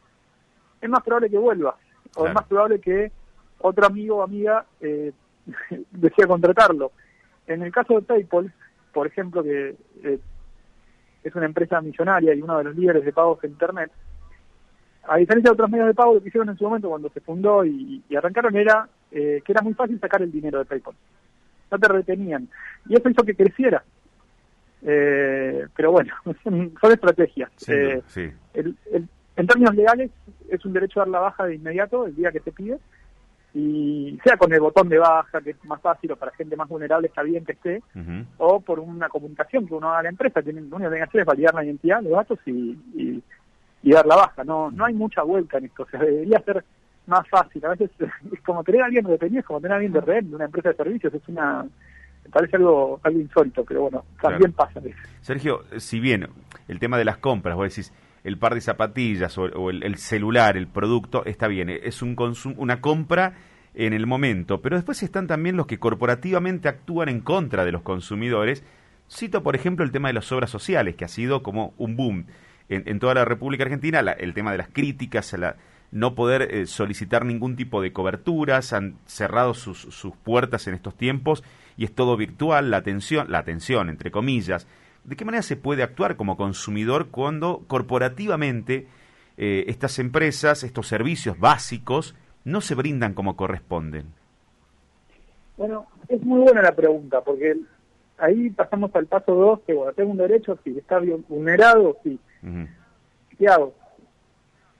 es 0.81 0.89
más 0.89 1.03
probable 1.03 1.29
que 1.29 1.37
vuelvas, 1.37 1.75
o 2.15 2.27
es 2.27 2.33
más 2.33 2.45
probable 2.45 2.79
que 2.79 3.11
otro 3.59 3.85
amigo 3.85 4.17
o 4.17 4.23
amiga 4.23 4.65
eh, 4.81 5.11
decida 5.91 6.27
contratarlo. 6.27 6.91
En 7.47 7.61
el 7.61 7.71
caso 7.71 7.95
de 7.95 8.01
PayPal, 8.01 8.53
por 8.93 9.07
ejemplo, 9.07 9.43
que 9.43 9.75
eh, 10.03 10.19
es 11.23 11.35
una 11.35 11.45
empresa 11.45 11.81
millonaria 11.81 12.33
y 12.33 12.41
uno 12.41 12.57
de 12.57 12.65
los 12.65 12.75
líderes 12.75 13.05
de 13.05 13.13
pagos 13.13 13.43
en 13.43 13.51
Internet, 13.51 13.91
a 15.05 15.17
diferencia 15.17 15.49
de 15.49 15.53
otros 15.53 15.69
medios 15.69 15.87
de 15.87 15.93
pago, 15.93 16.13
lo 16.13 16.21
que 16.21 16.29
hicieron 16.29 16.49
en 16.49 16.57
su 16.57 16.63
momento 16.63 16.89
cuando 16.89 17.09
se 17.09 17.19
fundó 17.19 17.65
y, 17.65 18.03
arrancaron 18.15 18.55
era 18.55 18.87
eh, 19.11 19.41
que 19.45 19.51
era 19.51 19.61
muy 19.61 19.73
fácil 19.73 19.99
sacar 19.99 20.21
el 20.21 20.31
dinero 20.31 20.59
de 20.59 20.65
PayPal. 20.65 20.95
No 21.71 21.79
te 21.79 21.87
retenían. 21.87 22.47
Y 22.87 22.95
eso 22.95 23.09
hizo 23.09 23.23
que 23.23 23.35
creciera. 23.35 23.83
Eh, 24.81 25.67
pero 25.75 25.91
bueno, 25.91 26.13
son 26.43 26.71
estrategias. 26.91 27.51
Eh, 27.67 28.01
en 29.35 29.47
términos 29.47 29.75
legales, 29.75 30.11
es 30.49 30.63
un 30.65 30.73
derecho 30.73 30.99
a 30.99 31.03
dar 31.03 31.09
la 31.09 31.19
baja 31.19 31.45
de 31.45 31.55
inmediato 31.55 32.05
el 32.05 32.15
día 32.15 32.31
que 32.31 32.39
se 32.39 32.51
pide 32.51 32.77
y 33.53 34.19
sea 34.23 34.35
con 34.37 34.51
el 34.51 34.59
botón 34.59 34.89
de 34.89 34.97
baja, 34.97 35.41
que 35.41 35.51
es 35.51 35.65
más 35.65 35.79
fácil, 35.79 36.11
o 36.11 36.15
para 36.15 36.31
gente 36.33 36.55
más 36.55 36.67
vulnerable 36.67 37.07
está 37.07 37.21
bien 37.21 37.45
que 37.45 37.51
esté, 37.51 37.83
o 38.37 38.59
por 38.59 38.79
una 38.79 39.09
comunicación 39.09 39.67
que 39.67 39.75
uno 39.75 39.89
haga 39.89 39.99
a 39.99 40.03
la 40.03 40.09
empresa, 40.09 40.41
que 40.41 40.51
lo 40.51 40.59
único 40.59 40.77
que 40.77 40.83
tiene 40.83 40.97
que 40.97 41.03
hacer 41.03 41.21
es 41.21 41.27
validar 41.27 41.53
la 41.53 41.63
identidad, 41.63 42.01
los 42.01 42.13
datos 42.13 42.39
y, 42.47 42.77
y, 43.83 43.91
dar 43.91 44.07
la 44.07 44.15
baja. 44.15 44.43
No 44.43 44.71
no 44.71 44.85
hay 44.85 44.93
mucha 44.93 45.21
vuelta 45.21 45.59
en 45.59 45.65
esto, 45.65 45.83
o 45.83 45.87
sea, 45.87 45.99
debería 45.99 46.39
ser 46.39 46.63
más 47.05 47.27
fácil. 47.29 47.63
A 47.65 47.69
veces 47.69 47.91
es 47.99 48.41
como 48.45 48.63
tener 48.63 48.81
a 48.81 48.85
alguien 48.85 49.05
dependiente, 49.05 49.41
es 49.41 49.45
como 49.45 49.61
tener 49.61 49.73
a 49.73 49.75
alguien 49.75 49.93
de 49.93 50.01
red, 50.01 50.23
de 50.23 50.35
una 50.35 50.45
empresa 50.45 50.69
de 50.69 50.75
servicios, 50.75 51.13
es 51.13 51.27
una 51.27 51.63
me 52.23 52.29
parece 52.31 52.55
algo 52.55 52.99
algo 53.03 53.19
insólito, 53.19 53.63
pero 53.65 53.81
bueno, 53.83 54.05
también 54.19 54.53
pasa. 54.53 54.81
Sergio, 55.21 55.63
si 55.77 55.99
bien 55.99 56.27
el 56.67 56.79
tema 56.79 56.97
de 56.97 57.05
las 57.05 57.17
compras, 57.17 57.55
vos 57.55 57.69
decís, 57.69 57.93
el 58.23 58.37
par 58.37 58.55
de 58.55 58.61
zapatillas 58.61 59.37
o, 59.37 59.69
el, 59.69 59.97
celular, 59.97 60.57
el 60.57 60.67
producto, 60.67 61.25
está 61.25 61.47
bien, 61.47 61.69
es 61.69 62.01
un 62.01 62.15
una 62.57 62.81
compra 62.81 63.33
en 63.73 63.93
el 63.93 64.05
momento, 64.05 64.61
pero 64.61 64.75
después 64.75 65.01
están 65.03 65.27
también 65.27 65.57
los 65.57 65.67
que 65.67 65.79
corporativamente 65.79 66.69
actúan 66.69 67.09
en 67.09 67.21
contra 67.21 67.65
de 67.65 67.71
los 67.71 67.81
consumidores. 67.81 68.63
Cito, 69.09 69.43
por 69.43 69.55
ejemplo, 69.55 69.83
el 69.83 69.91
tema 69.91 70.09
de 70.09 70.13
las 70.13 70.31
obras 70.31 70.49
sociales, 70.49 70.95
que 70.95 71.05
ha 71.05 71.09
sido 71.09 71.43
como 71.43 71.73
un 71.77 71.95
boom 71.95 72.25
en, 72.69 72.99
toda 72.99 73.13
la 73.13 73.25
República 73.25 73.63
Argentina, 73.63 73.99
el 73.99 74.33
tema 74.33 74.51
de 74.51 74.57
las 74.57 74.69
críticas, 74.69 75.33
la, 75.33 75.57
no 75.91 76.15
poder 76.15 76.43
eh, 76.43 76.65
solicitar 76.65 77.25
ningún 77.25 77.55
tipo 77.55 77.81
de 77.81 77.91
coberturas, 77.91 78.73
han 78.73 78.95
cerrado 79.05 79.53
sus, 79.53 79.79
sus 79.79 80.15
puertas 80.15 80.67
en 80.67 80.73
estos 80.73 80.95
tiempos 80.95 81.43
y 81.77 81.85
es 81.85 81.93
todo 81.93 82.17
virtual, 82.17 82.71
la 82.71 82.77
atención, 82.77 83.31
la 83.31 83.39
atención, 83.39 83.89
entre 83.89 84.11
comillas, 84.11 84.67
¿De 85.03 85.15
qué 85.15 85.25
manera 85.25 85.41
se 85.41 85.57
puede 85.57 85.83
actuar 85.83 86.15
como 86.15 86.37
consumidor 86.37 87.09
cuando 87.09 87.63
corporativamente 87.67 88.87
eh, 89.37 89.65
estas 89.67 89.99
empresas, 89.99 90.63
estos 90.63 90.87
servicios 90.87 91.37
básicos, 91.37 92.15
no 92.45 92.61
se 92.61 92.75
brindan 92.75 93.13
como 93.13 93.35
corresponden? 93.35 94.05
Bueno, 95.57 95.87
es 96.07 96.21
muy 96.23 96.39
buena 96.39 96.61
la 96.61 96.73
pregunta, 96.73 97.21
porque 97.21 97.57
ahí 98.17 98.49
pasamos 98.49 98.95
al 98.95 99.07
paso 99.07 99.35
dos, 99.35 99.59
que 99.67 99.73
bueno, 99.73 99.91
tengo 99.93 100.11
un 100.11 100.17
derecho, 100.17 100.57
si 100.63 100.77
está 100.77 100.99
vulnerado, 101.27 101.97
sí. 102.03 102.19
¿Qué 103.37 103.47
hago? 103.47 103.73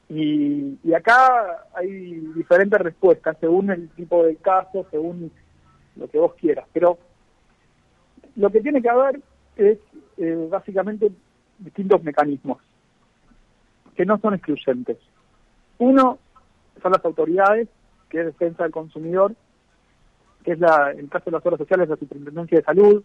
Y, 0.10 0.78
y 0.84 0.94
acá 0.94 1.66
hay 1.74 2.20
diferentes 2.36 2.80
respuestas, 2.80 3.38
según 3.40 3.72
el 3.72 3.90
tipo 3.90 4.24
de 4.24 4.36
caso, 4.38 4.86
según 4.90 5.32
lo 5.96 6.08
que 6.08 6.18
vos 6.18 6.34
quieras. 6.36 6.66
Pero 6.72 6.98
lo 8.36 8.50
que 8.50 8.62
tiene 8.62 8.82
que 8.82 8.90
haber 8.90 9.20
es 9.56 9.80
eh, 10.18 10.48
básicamente 10.50 11.12
distintos 11.60 12.04
mecanismos 12.04 12.58
que 13.96 14.06
no 14.06 14.18
son 14.20 14.34
excluyentes. 14.34 14.98
Uno 15.78 16.18
son 16.82 16.92
las 16.92 17.06
autoridades, 17.06 17.68
que 18.10 18.20
es 18.20 18.26
defensa 18.26 18.64
del 18.64 18.72
consumidor, 18.72 19.36
que 20.44 20.54
es 20.54 20.60
la, 20.60 20.92
en 20.92 21.00
el 21.00 21.10
caso 21.10 21.26
de 21.26 21.32
las 21.32 21.46
obras 21.46 21.60
sociales, 21.60 21.90
la 21.90 21.96
Superintendencia 21.96 22.58
de 22.58 22.64
Salud, 22.64 23.04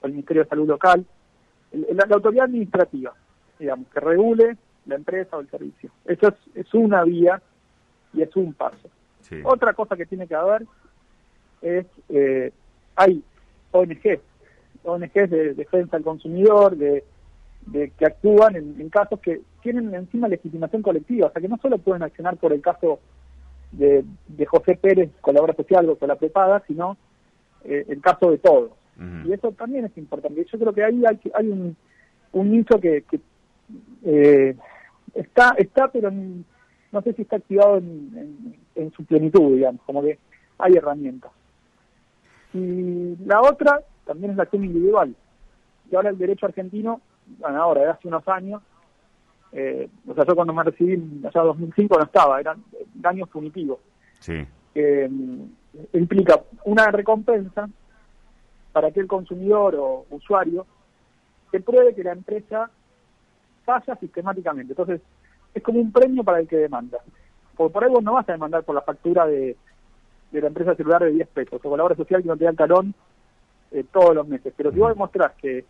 o 0.00 0.06
el 0.06 0.12
Ministerio 0.12 0.42
de 0.42 0.48
Salud 0.48 0.68
local, 0.68 1.06
la, 1.72 2.04
autoridad 2.10 2.44
administrativa, 2.44 3.14
digamos, 3.58 3.88
que 3.88 4.00
regule 4.00 4.56
la 4.86 4.96
empresa 4.96 5.36
o 5.36 5.40
el 5.40 5.48
servicio. 5.48 5.90
Eso 6.04 6.28
es, 6.28 6.34
es 6.54 6.74
una 6.74 7.04
vía 7.04 7.40
y 8.12 8.22
es 8.22 8.34
un 8.36 8.52
paso. 8.52 8.90
Otra 9.44 9.72
cosa 9.72 9.96
que 9.96 10.04
tiene 10.04 10.26
que 10.26 10.34
haber 10.34 10.66
es, 11.62 11.86
eh, 12.10 12.52
hay 12.96 13.22
ONG, 13.70 14.20
ONGs 14.84 15.30
de 15.30 15.54
defensa 15.54 15.96
del 15.96 16.04
consumidor, 16.04 16.76
de, 16.76 17.04
que 17.72 18.06
actúan 18.06 18.56
en, 18.56 18.88
casos 18.90 19.20
que 19.20 19.40
tienen 19.62 19.94
encima 19.94 20.28
legitimación 20.28 20.82
colectiva, 20.82 21.28
o 21.28 21.32
sea 21.32 21.40
que 21.40 21.48
no 21.48 21.58
solo 21.58 21.78
pueden 21.78 22.02
accionar 22.02 22.36
por 22.36 22.52
el 22.52 22.60
caso 22.60 22.98
de, 23.70 24.04
José 24.46 24.76
Pérez 24.76 25.10
con 25.20 25.34
la 25.34 25.40
obra 25.40 25.54
social 25.54 25.88
o 25.88 25.96
con 25.96 26.08
la 26.08 26.16
prepaga, 26.16 26.62
sino 26.66 26.96
eh, 27.64 27.84
el 27.88 28.00
caso 28.00 28.30
de 28.30 28.38
todos. 28.38 28.72
Y 29.26 29.32
eso 29.32 29.50
también 29.52 29.84
es 29.84 29.96
importante. 29.96 30.44
Yo 30.44 30.58
creo 30.58 30.72
que 30.72 30.84
ahí 30.84 31.02
hay, 31.04 31.18
hay 31.34 31.48
un, 31.48 31.76
un 32.32 32.50
nicho 32.50 32.78
que, 32.78 33.04
eh, 34.04 34.54
está, 35.14 35.54
está, 35.58 35.88
pero 35.88 36.10
no 36.10 37.02
sé 37.02 37.12
si 37.14 37.22
está 37.22 37.36
activado 37.36 37.78
en, 37.78 38.54
en, 38.74 38.92
su 38.92 39.04
plenitud, 39.04 39.56
digamos, 39.56 39.80
como 39.82 40.02
que 40.02 40.18
hay 40.58 40.74
herramientas. 40.74 41.32
Y 42.54 43.16
la 43.24 43.40
otra 43.40 43.80
también 44.04 44.32
es 44.32 44.36
la 44.36 44.44
acción 44.44 44.64
individual. 44.64 45.14
Y 45.90 45.96
ahora 45.96 46.10
el 46.10 46.18
derecho 46.18 46.46
argentino, 46.46 47.00
bueno, 47.38 47.62
ahora, 47.62 47.82
de 47.82 47.90
hace 47.90 48.08
unos 48.08 48.26
años, 48.28 48.62
eh, 49.52 49.88
o 50.08 50.14
sea, 50.14 50.24
yo 50.24 50.34
cuando 50.34 50.52
me 50.52 50.64
recibí, 50.64 50.94
allá 51.24 51.40
en 51.40 51.46
2005 51.46 51.98
no 51.98 52.04
estaba, 52.04 52.40
eran 52.40 52.62
daños 52.94 53.28
punitivos. 53.28 53.78
Sí. 54.20 54.46
Que 54.72 55.10
implica 55.92 56.40
una 56.64 56.86
recompensa 56.90 57.68
para 58.72 58.90
que 58.90 59.00
el 59.00 59.06
consumidor 59.06 59.74
o 59.76 60.06
usuario 60.10 60.66
que 61.50 61.60
pruebe 61.60 61.94
que 61.94 62.04
la 62.04 62.12
empresa 62.12 62.70
falla 63.64 63.96
sistemáticamente. 63.96 64.72
Entonces, 64.72 65.02
es 65.52 65.62
como 65.62 65.80
un 65.80 65.92
premio 65.92 66.24
para 66.24 66.40
el 66.40 66.48
que 66.48 66.56
demanda. 66.56 66.98
Porque 67.54 67.72
por 67.72 67.84
ahí 67.84 67.90
vos 67.90 68.02
no 68.02 68.14
vas 68.14 68.28
a 68.28 68.32
demandar 68.32 68.64
por 68.64 68.74
la 68.74 68.80
factura 68.80 69.26
de, 69.26 69.56
de 70.30 70.40
la 70.40 70.46
empresa 70.46 70.74
celular 70.74 71.04
de 71.04 71.10
10 71.10 71.28
pesos, 71.28 71.60
o 71.62 71.68
con 71.68 71.76
la 71.76 71.84
obra 71.84 71.94
social 71.94 72.22
que 72.22 72.28
no 72.28 72.36
te 72.36 72.44
da 72.44 72.50
el 72.50 72.56
talón 72.56 72.94
eh, 73.72 73.84
todos 73.90 74.14
los 74.14 74.26
meses. 74.26 74.52
Pero 74.56 74.70
si 74.70 74.78
vos 74.78 74.90
demostrás 74.90 75.32
que 75.32 75.64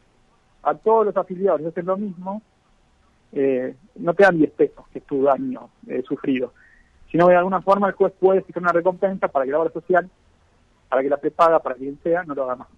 a 0.62 0.75
todos 0.75 1.06
los 1.06 1.16
afiliados 1.16 1.64
hacen 1.64 1.87
lo 1.87 1.97
mismo, 1.97 2.42
eh, 3.32 3.75
no 3.97 4.14
te 4.14 4.25
dan 4.25 4.37
10 4.38 4.50
pesos, 4.52 4.85
que 4.92 4.99
es 4.99 5.06
tu 5.06 5.23
daño 5.23 5.71
eh, 5.87 6.02
sufrido. 6.06 6.52
Sino 7.11 7.28
de 7.28 7.37
alguna 7.37 7.61
forma 7.61 7.88
el 7.88 7.94
juez 7.94 8.12
puede 8.18 8.42
fijar 8.42 8.62
una 8.62 8.73
recompensa 8.73 9.28
para 9.28 9.44
que 9.44 9.50
la 9.50 9.61
obra 9.61 9.73
social, 9.73 10.09
para 10.88 11.02
que 11.02 11.09
la 11.09 11.16
prepaga, 11.16 11.59
para 11.61 11.75
quien 11.75 11.99
sea, 12.02 12.25
no 12.25 12.35
lo 12.35 12.44
haga 12.44 12.56
más. 12.56 12.68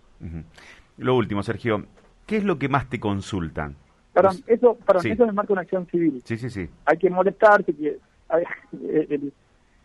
Lo 0.97 1.17
último, 1.17 1.43
Sergio, 1.43 1.85
¿qué 2.27 2.39
es 2.39 2.45
lo 2.45 2.59
que 2.59 2.69
más 2.69 2.89
te 2.89 2.99
consultan? 2.99 3.77
Perdón, 4.13 4.37
eso, 4.47 4.77
perdón, 4.87 5.07
eso 5.07 5.27
me 5.27 5.33
marca 5.33 5.53
una 5.53 5.63
acción 5.63 5.87
civil. 5.87 6.23
Sí, 6.25 6.37
sí, 6.37 6.49
sí. 6.49 6.69
Hay 6.87 6.99
que 6.99 7.11
molestarse, 7.11 7.75
que 7.75 7.99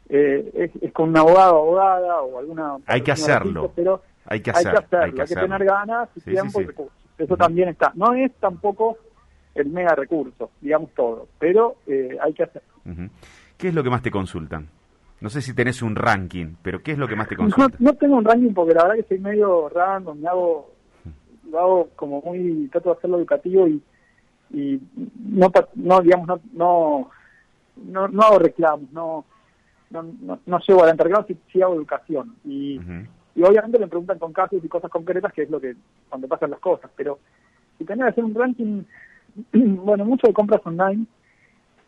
eh, 0.10 0.72
es, 0.82 0.94
con 0.94 1.10
un 1.10 1.18
abogado 1.18 1.56
o 1.56 1.62
abogada 1.62 2.22
o 2.22 2.40
alguna... 2.40 2.78
Hay 2.86 3.02
que 3.02 3.12
hacerlo. 3.12 3.72
pero 3.76 4.02
hay 4.30 4.42
que, 4.42 4.52
hacerlo, 4.52 4.86
hay 4.92 5.12
que 5.12 5.26
tener 5.26 5.66
ganas, 5.66 6.08
tiempo 6.24 6.62
y 6.62 6.66
recursos. 6.66 6.96
Eso 7.18 7.36
también 7.36 7.70
está. 7.70 7.92
No 7.96 8.14
es 8.14 8.32
tampoco 8.40 8.98
el 9.56 9.70
mega 9.70 9.96
recurso, 9.96 10.52
digamos 10.62 10.92
todo, 10.94 11.28
pero 11.40 11.78
eh, 11.88 12.16
hay 12.22 12.34
que 12.34 12.44
hacerlo. 12.44 12.70
¿Qué 13.58 13.70
es 13.70 13.74
lo 13.74 13.84
que 13.84 13.90
más 13.90 14.04
te 14.04 14.12
consultan? 14.12 14.68
No 15.20 15.30
sé 15.30 15.42
si 15.42 15.54
tenés 15.54 15.82
un 15.82 15.96
ranking, 15.96 16.54
pero 16.62 16.82
¿qué 16.84 16.92
es 16.92 16.98
lo 17.00 17.08
que 17.08 17.16
más 17.16 17.28
te 17.28 17.36
consultan? 17.36 17.76
No, 17.80 17.94
tengo 17.96 18.18
un 18.18 18.24
ranking 18.24 18.54
porque 18.54 18.76
la 18.76 18.84
verdad 18.84 18.98
que 18.98 19.10
soy 19.10 19.20
medio 19.20 19.68
random, 19.68 20.20
me 20.20 20.30
hago, 20.30 20.74
lo 21.50 21.60
hago 21.60 21.90
como 21.96 22.22
muy, 22.22 22.70
trato 22.72 22.92
de 22.92 22.98
hacerlo 22.98 23.18
educativo 23.18 23.68
y, 23.68 23.82
y 24.52 24.80
no, 25.18 25.52
no 25.74 26.02
digamos, 26.02 26.28
no, 26.54 27.10
no, 27.84 28.08
no, 28.08 28.22
hago 28.22 28.40
reclamos, 28.40 28.92
no, 28.92 29.26
no, 29.90 30.04
no, 30.22 30.40
no 30.46 30.60
llevo 30.60 30.82
adelante 30.82 31.04
reclamos, 31.04 31.28
sí, 31.52 31.62
hago 31.64 31.74
educación. 31.74 32.36
Y, 32.46 32.80
y 33.40 33.44
obviamente 33.44 33.80
me 33.80 33.88
preguntan 33.88 34.20
con 34.20 34.34
casos 34.34 34.62
y 34.62 34.68
cosas 34.68 34.92
concretas, 34.92 35.32
que 35.32 35.44
es 35.44 35.50
lo 35.50 35.62
que, 35.62 35.74
cuando 36.10 36.28
pasan 36.28 36.52
las 36.52 36.60
cosas, 36.60 36.92
pero 36.94 37.20
si 37.78 37.86
tenía 37.86 38.04
que 38.06 38.12
hacer 38.12 38.26
un 38.26 38.36
ranking, 38.36 38.84
bueno, 39.54 40.04
mucho 40.04 40.28
de 40.28 40.34
compras 40.34 40.60
online, 40.66 41.06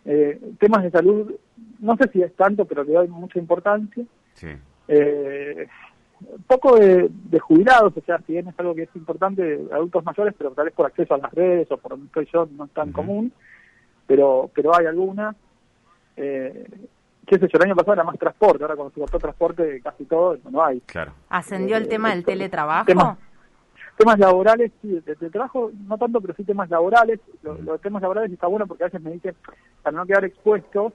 eh, 0.05 0.39
temas 0.58 0.81
de 0.84 0.91
salud, 0.91 1.36
no 1.79 1.98
sé 1.98 2.10
si 2.13 2.22
es 2.22 2.34
tanto, 2.38 2.63
pero 2.63 2.86
le 2.86 2.93
doy 2.93 3.10
mucha 3.10 3.38
importancia. 3.38 4.05
Sí. 4.36 4.48
Eh, 4.88 5.67
poco 6.48 6.77
de, 6.77 7.10
jubilados, 7.41 7.98
o 7.98 8.01
sea, 8.01 8.20
si 8.20 8.31
bien 8.31 8.48
es 8.48 8.58
algo 8.58 8.74
que 8.74 8.84
es 8.84 8.96
importante, 8.96 9.41
de 9.43 9.74
adultos 9.74 10.05
mayores, 10.05 10.34
pero 10.38 10.51
tal 10.51 10.65
vez 10.65 10.74
por 10.74 10.86
acceso 10.86 11.15
a 11.15 11.17
las 11.17 11.34
redes 11.34 11.70
o 11.70 11.75
por 11.75 11.91
donde 11.91 12.05
estoy 12.05 12.29
yo 12.31 12.48
no 12.55 12.63
es 12.63 12.72
tan 12.72 12.93
común, 12.93 13.34
pero 14.08 14.50
pero 14.55 14.74
hay 14.74 14.86
alguna. 14.86 15.36
Eh, 16.15 16.65
qué 17.32 17.40
sé 17.40 17.48
yo, 17.48 17.58
el 17.60 17.64
año 17.64 17.76
pasado 17.78 17.94
era 17.94 18.04
más 18.04 18.20
transporte, 18.20 18.62
ahora 18.62 18.76
cuando 18.76 18.94
se 18.94 19.00
cortó 19.00 19.18
transporte 19.18 19.80
casi 19.82 20.04
todo, 20.04 20.38
no 20.50 20.62
hay. 20.66 20.82
Claro. 20.82 21.14
¿Ascendió 21.30 21.78
el 21.78 21.88
tema 21.88 22.10
del 22.10 22.26
teletrabajo? 22.26 23.18
Temas, 23.98 24.20
laborales, 24.20 24.72
sí, 24.82 25.00
de, 25.06 25.16
trabajo 25.30 25.72
no 25.88 25.98
tanto, 25.98 26.20
pero 26.20 26.34
sí 26.34 26.44
temas 26.44 26.70
laborales. 26.70 27.20
Los, 27.44 27.80
temas 27.80 28.02
laborales 28.02 28.32
está 28.32 28.48
bueno 28.48 28.68
porque 28.68 28.84
a 28.84 28.88
veces 28.88 29.02
me 29.02 29.12
dicen, 29.12 29.36
para 29.82 29.96
no 29.96 30.06
quedar 30.06 30.26
expuestos, 30.26 30.92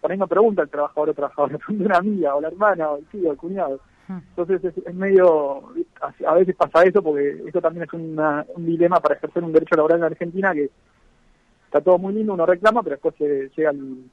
por 0.00 0.12
ahí 0.12 0.18
me 0.18 0.26
pregunta 0.28 0.62
el 0.62 0.68
trabajador 0.68 1.10
o 1.10 1.14
trabajador, 1.14 1.58
de 1.68 1.84
una 1.84 1.96
amiga 1.96 2.36
o 2.36 2.40
la 2.40 2.48
hermana 2.48 2.90
o 2.90 2.98
el 2.98 3.06
tío 3.06 3.30
o 3.30 3.32
el 3.32 3.38
cuñado. 3.38 3.80
Entonces 4.08 4.62
es, 4.64 4.94
medio, 4.94 5.72
a 6.26 6.34
veces 6.34 6.54
pasa 6.54 6.84
eso 6.84 7.02
porque 7.02 7.42
eso 7.44 7.60
también 7.60 7.86
es 7.86 7.92
un 7.92 8.16
dilema 8.58 9.00
para 9.00 9.16
ejercer 9.16 9.42
un 9.42 9.52
derecho 9.52 9.74
laboral 9.74 9.98
en 9.98 10.04
Argentina 10.04 10.52
que 10.52 10.70
está 11.64 11.80
todo 11.80 11.98
muy 11.98 12.14
lindo, 12.14 12.34
uno 12.34 12.46
reclama, 12.46 12.84
pero 12.84 12.96
después 12.96 13.16
se, 13.16 13.50
llega 13.56 13.70
al 13.70 14.04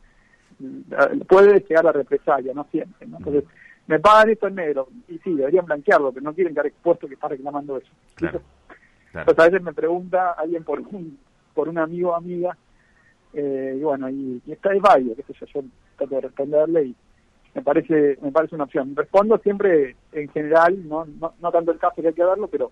puede 1.27 1.59
llegar 1.61 1.87
a 1.87 1.91
represalia, 1.91 2.53
no 2.53 2.65
siempre. 2.71 3.05
Entonces, 3.05 3.43
me 3.87 3.99
pagan 3.99 4.29
esto 4.29 4.47
en 4.47 4.55
negro, 4.55 4.87
y 5.07 5.17
sí, 5.19 5.33
deberían 5.33 5.65
blanquearlo, 5.65 6.11
pero 6.11 6.23
no 6.23 6.33
quieren 6.33 6.53
quedar 6.53 6.67
expuesto 6.67 7.07
que 7.07 7.15
está 7.15 7.27
reclamando 7.27 7.77
eso. 7.77 7.91
Claro, 8.15 8.41
Entonces, 9.13 9.39
a 9.39 9.49
veces 9.49 9.61
me 9.61 9.73
pregunta 9.73 10.31
alguien 10.31 10.63
por 10.63 10.79
un, 10.79 11.17
por 11.53 11.67
un 11.67 11.77
amigo 11.77 12.11
o 12.11 12.15
amiga, 12.15 12.57
eh, 13.33 13.75
y 13.77 13.83
bueno, 13.83 14.09
y, 14.09 14.41
está 14.47 14.73
es 14.73 14.81
válido, 14.81 15.15
qué 15.15 15.23
sé 15.23 15.33
yo, 15.33 15.45
yo 15.61 15.67
trato 15.97 16.15
de 16.15 16.21
responderle 16.21 16.85
y 16.85 16.95
me 17.55 17.61
parece 17.61 18.17
me 18.21 18.31
parece 18.31 18.55
una 18.55 18.65
opción. 18.65 18.95
Respondo 18.95 19.37
siempre 19.39 19.95
en 20.11 20.29
general, 20.29 20.87
no, 20.87 21.05
no, 21.05 21.33
no 21.39 21.51
tanto 21.51 21.71
el 21.71 21.79
caso 21.79 22.01
que 22.01 22.07
hay 22.07 22.13
que 22.13 22.23
darlo, 22.23 22.47
pero 22.47 22.71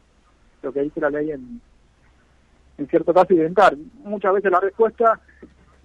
lo 0.62 0.72
que 0.72 0.82
dice 0.82 1.02
la 1.02 1.10
ley 1.10 1.32
en, 1.32 1.62
en 2.78 2.88
cierto 2.88 3.14
caso 3.14 3.34
identificar. 3.34 3.76
Muchas 4.04 4.34
veces 4.34 4.52
la 4.52 4.60
respuesta 4.60 5.20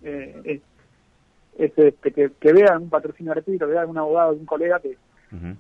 eh, 0.03 0.41
es 0.45 0.61
es 1.59 1.73
este, 1.77 2.13
que, 2.13 2.31
que 2.39 2.53
vean 2.53 2.83
un 2.83 2.91
patrocinio 2.91 3.33
gratuito, 3.33 3.67
que 3.67 3.73
vean 3.73 3.89
un 3.89 3.99
abogado, 3.99 4.33
un 4.33 4.47
colega, 4.47 4.79
que 4.81 4.97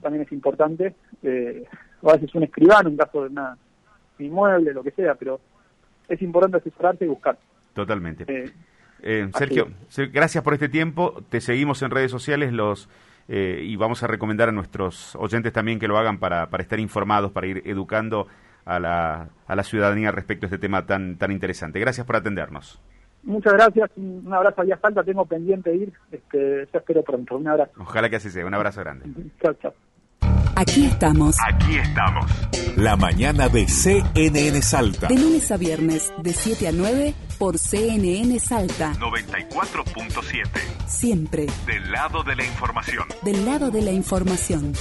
también 0.00 0.24
es 0.24 0.32
importante, 0.32 0.94
eh, 1.22 1.64
o 2.00 2.10
a 2.10 2.14
veces 2.14 2.34
un 2.34 2.44
escribano, 2.44 2.88
en 2.88 2.96
caso 2.96 3.22
de 3.22 3.28
una 3.30 3.56
inmueble, 4.18 4.72
lo 4.72 4.82
que 4.82 4.92
sea, 4.92 5.14
pero 5.14 5.40
es 6.08 6.22
importante 6.22 6.58
asesorarse 6.58 7.04
y 7.04 7.08
buscar. 7.08 7.38
Totalmente. 7.74 8.24
Eh, 8.28 8.50
eh, 9.02 9.28
Sergio, 9.36 9.68
gracias 10.12 10.42
por 10.42 10.54
este 10.54 10.68
tiempo. 10.68 11.22
Te 11.28 11.40
seguimos 11.40 11.82
en 11.82 11.90
redes 11.90 12.10
sociales 12.10 12.52
los 12.52 12.88
y 13.28 13.74
vamos 13.74 14.04
a 14.04 14.06
recomendar 14.06 14.50
a 14.50 14.52
nuestros 14.52 15.16
oyentes 15.16 15.52
también 15.52 15.80
que 15.80 15.88
lo 15.88 15.98
hagan 15.98 16.18
para, 16.18 16.48
para 16.48 16.62
estar 16.62 16.78
informados, 16.78 17.32
para 17.32 17.48
ir 17.48 17.60
educando 17.64 18.28
a 18.64 18.78
la, 18.78 19.30
a 19.48 19.56
la 19.56 19.64
ciudadanía 19.64 20.12
respecto 20.12 20.46
a 20.46 20.48
este 20.48 20.58
tema 20.58 20.86
tan, 20.86 21.16
tan 21.18 21.32
interesante. 21.32 21.80
Gracias 21.80 22.06
por 22.06 22.14
atendernos. 22.14 22.80
Muchas 23.26 23.54
gracias, 23.54 23.90
un 23.97 24.33
abrazo 24.33 24.62
allá 24.62 24.76
falta, 24.76 25.02
tengo 25.02 25.26
pendiente 25.26 25.71
de 25.71 25.76
ir, 25.76 25.92
este, 26.12 26.68
ya 26.73 26.78
espero 26.78 27.02
pronto, 27.02 27.37
un 27.37 27.49
abrazo. 27.49 27.73
Ojalá 27.80 28.09
que 28.09 28.16
así 28.16 28.30
sea, 28.30 28.47
un 28.47 28.54
abrazo 28.54 28.80
grande. 28.80 29.04
Chao, 29.42 29.52
chao. 29.54 29.75
Aquí 30.54 30.87
estamos. 30.87 31.37
Aquí 31.47 31.76
estamos. 31.76 32.25
La 32.76 32.97
mañana 32.97 33.49
de 33.49 33.66
CNN 33.66 34.62
Salta. 34.62 35.09
De 35.09 35.16
lunes 35.16 35.50
a 35.50 35.56
viernes, 35.59 36.14
de 36.23 36.33
7 36.33 36.68
a 36.68 36.73
9, 36.73 37.14
por 37.38 37.59
CNN 37.59 38.38
Salta. 38.38 38.92
94.7. 38.95 40.47
Siempre. 40.87 41.47
Del 41.66 41.92
lado 41.92 42.23
de 42.23 42.37
la 42.37 42.45
información. 42.45 43.06
Del 43.23 43.45
lado 43.45 43.71
de 43.71 43.83
la 43.83 43.92
información. 43.92 44.73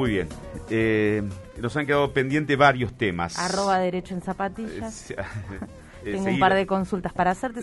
Muy 0.00 0.12
bien. 0.12 0.28
Eh, 0.70 1.22
nos 1.58 1.76
han 1.76 1.84
quedado 1.84 2.10
pendientes 2.14 2.56
varios 2.56 2.94
temas. 2.94 3.38
Arroba 3.38 3.78
derecho 3.78 4.14
en 4.14 4.22
zapatillas. 4.22 5.12
Tengo 6.02 6.24
un 6.24 6.38
par 6.38 6.54
de 6.54 6.66
consultas 6.66 7.12
para 7.12 7.32
hacerte. 7.32 7.60